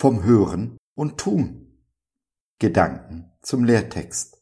[0.00, 1.76] vom Hören und Tun.
[2.60, 4.40] Gedanken zum Lehrtext.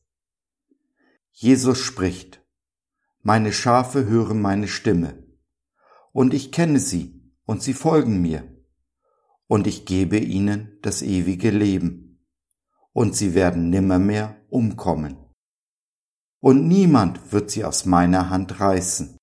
[1.32, 2.45] Jesus spricht,
[3.22, 5.27] Meine Schafe hören meine Stimme,
[6.12, 8.46] und ich kenne sie, und sie folgen mir,
[9.46, 12.23] und ich gebe ihnen das ewige Leben,
[12.93, 15.16] und sie werden nimmermehr umkommen.
[16.40, 19.17] Und niemand wird sie aus meiner Hand reißen.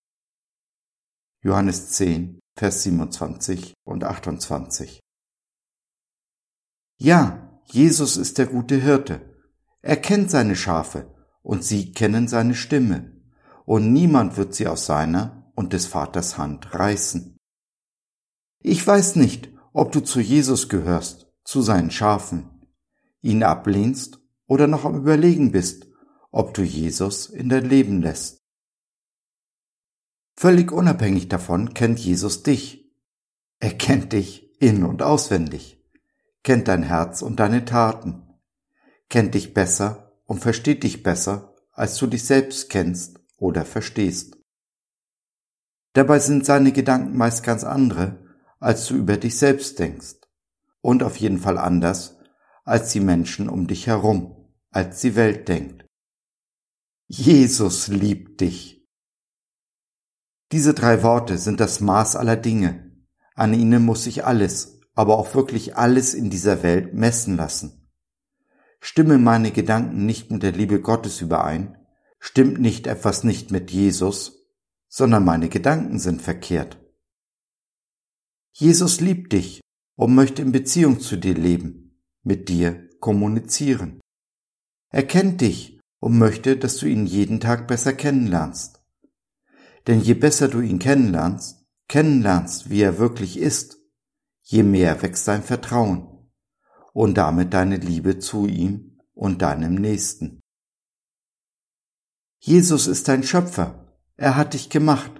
[1.43, 5.02] Johannes 10, Vers 27 und 28.
[7.03, 9.19] Ja, Jesus ist der gute Hirte.
[9.81, 13.11] Er kennt seine Schafe und sie kennen seine Stimme,
[13.65, 17.35] und niemand wird sie aus seiner und des Vaters Hand reißen.
[18.61, 22.69] Ich weiß nicht, ob du zu Jesus gehörst, zu seinen Schafen,
[23.21, 25.87] ihn ablehnst oder noch am Überlegen bist,
[26.31, 28.39] ob du Jesus in dein Leben lässt.
[30.37, 32.95] Völlig unabhängig davon kennt Jesus dich.
[33.59, 35.82] Er kennt dich in und auswendig
[36.43, 38.39] kennt dein Herz und deine Taten,
[39.09, 44.37] kennt dich besser und versteht dich besser, als du dich selbst kennst oder verstehst.
[45.93, 48.23] Dabei sind seine Gedanken meist ganz andere,
[48.59, 50.15] als du über dich selbst denkst,
[50.81, 52.17] und auf jeden Fall anders,
[52.63, 55.85] als die Menschen um dich herum, als die Welt denkt.
[57.07, 58.87] Jesus liebt dich.
[60.51, 62.91] Diese drei Worte sind das Maß aller Dinge.
[63.35, 67.89] An ihnen muss sich alles, aber auch wirklich alles in dieser Welt messen lassen.
[68.79, 71.77] Stimmen meine Gedanken nicht mit der Liebe Gottes überein,
[72.19, 74.45] stimmt nicht etwas nicht mit Jesus,
[74.87, 76.77] sondern meine Gedanken sind verkehrt.
[78.51, 79.61] Jesus liebt dich
[79.95, 83.99] und möchte in Beziehung zu dir leben, mit dir kommunizieren.
[84.89, 88.81] Er kennt dich und möchte, dass du ihn jeden Tag besser kennenlernst.
[89.87, 93.82] Denn je besser du ihn kennenlernst, kennenlernst, wie er wirklich ist,
[94.43, 96.07] je mehr wächst dein Vertrauen
[96.93, 100.41] und damit deine Liebe zu ihm und deinem Nächsten.
[102.39, 103.95] Jesus ist dein Schöpfer.
[104.17, 105.11] Er hat dich gemacht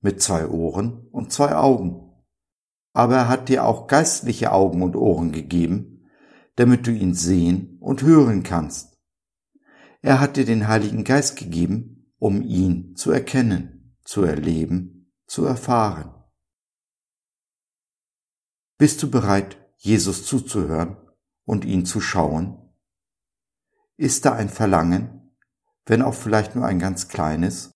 [0.00, 2.04] mit zwei Ohren und zwei Augen.
[2.92, 6.08] Aber er hat dir auch geistliche Augen und Ohren gegeben,
[6.56, 8.96] damit du ihn sehen und hören kannst.
[10.02, 16.17] Er hat dir den Heiligen Geist gegeben, um ihn zu erkennen, zu erleben, zu erfahren.
[18.78, 20.96] Bist du bereit, Jesus zuzuhören
[21.44, 22.72] und ihn zu schauen?
[23.96, 25.34] Ist da ein Verlangen,
[25.84, 27.72] wenn auch vielleicht nur ein ganz kleines,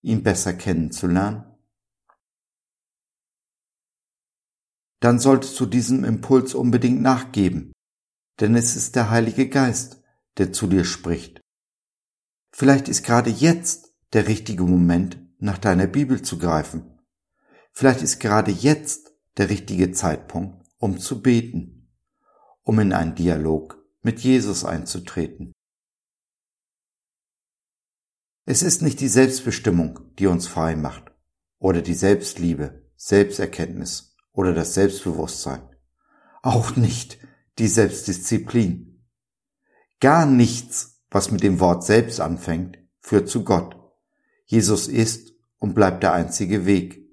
[0.00, 1.44] ihn besser kennenzulernen?
[5.00, 7.72] Dann solltest du diesem Impuls unbedingt nachgeben,
[8.38, 10.04] denn es ist der Heilige Geist,
[10.38, 11.40] der zu dir spricht.
[12.52, 17.00] Vielleicht ist gerade jetzt der richtige Moment, nach deiner Bibel zu greifen.
[17.72, 21.90] Vielleicht ist gerade jetzt der richtige Zeitpunkt, um zu beten,
[22.62, 25.52] um in einen Dialog mit Jesus einzutreten.
[28.46, 31.10] Es ist nicht die Selbstbestimmung, die uns frei macht,
[31.58, 35.62] oder die Selbstliebe, Selbsterkenntnis oder das Selbstbewusstsein.
[36.42, 37.18] Auch nicht
[37.58, 39.06] die Selbstdisziplin.
[40.00, 43.76] Gar nichts, was mit dem Wort selbst anfängt, führt zu Gott.
[44.44, 47.03] Jesus ist und bleibt der einzige Weg.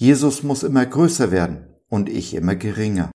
[0.00, 3.10] Jesus muss immer größer werden und ich immer geringer.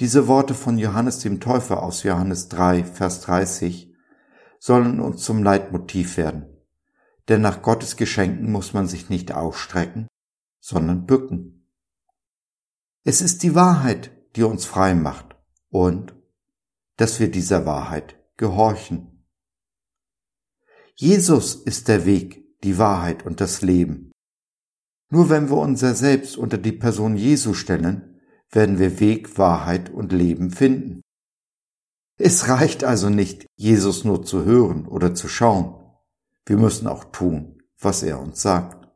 [0.00, 3.94] Diese Worte von Johannes dem Täufer aus Johannes 3, Vers 30
[4.58, 6.46] sollen uns zum Leitmotiv werden.
[7.28, 10.08] Denn nach Gottes Geschenken muss man sich nicht ausstrecken,
[10.60, 11.68] sondern bücken.
[13.04, 15.36] Es ist die Wahrheit, die uns frei macht
[15.68, 16.14] und
[16.96, 19.26] dass wir dieser Wahrheit gehorchen.
[20.94, 24.09] Jesus ist der Weg, die Wahrheit und das Leben.
[25.10, 30.12] Nur wenn wir unser Selbst unter die Person Jesu stellen, werden wir Weg, Wahrheit und
[30.12, 31.02] Leben finden.
[32.16, 35.74] Es reicht also nicht, Jesus nur zu hören oder zu schauen.
[36.46, 38.88] Wir müssen auch tun, was er uns sagt.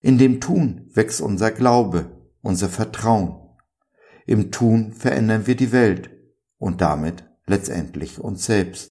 [0.00, 3.56] In dem Tun wächst unser Glaube, unser Vertrauen.
[4.26, 6.10] Im Tun verändern wir die Welt
[6.58, 8.88] und damit letztendlich uns selbst.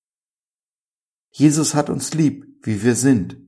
[1.32, 3.47] Jesus hat uns lieb, wie wir sind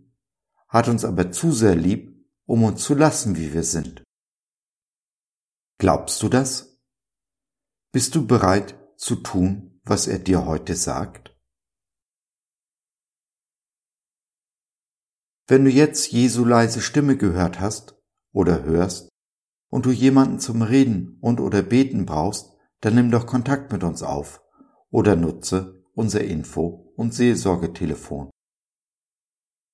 [0.70, 4.04] hat uns aber zu sehr lieb, um uns zu lassen, wie wir sind.
[5.80, 6.80] Glaubst du das?
[7.92, 11.36] Bist du bereit zu tun, was er dir heute sagt?
[15.48, 18.00] Wenn du jetzt Jesu leise Stimme gehört hast
[18.32, 19.10] oder hörst
[19.72, 24.04] und du jemanden zum Reden und oder Beten brauchst, dann nimm doch Kontakt mit uns
[24.04, 24.44] auf
[24.92, 28.30] oder nutze unser Info- und Seelsorgetelefon